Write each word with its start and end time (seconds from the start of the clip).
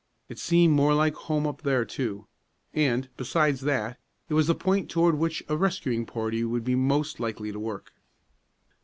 It 0.29 0.39
seemed 0.39 0.73
more 0.73 0.95
like 0.95 1.13
home 1.13 1.45
up 1.45 1.61
there 1.61 1.85
too; 1.85 2.25
and, 2.73 3.07
besides 3.17 3.61
that, 3.61 3.99
it 4.29 4.33
was 4.33 4.47
the 4.47 4.55
point 4.55 4.89
toward 4.89 5.13
which 5.13 5.43
a 5.47 5.55
rescuing 5.55 6.07
party 6.07 6.43
would 6.43 6.63
be 6.63 6.73
most 6.73 7.19
likely 7.19 7.51
to 7.51 7.59
work. 7.59 7.93